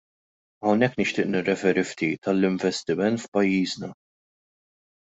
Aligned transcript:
Hawnhekk 0.67 0.95
nixtieq 1.01 1.27
nirreferi 1.33 1.83
ftit 1.91 2.31
għall-investiment 2.33 3.23
f'pajjiżna. 3.27 3.95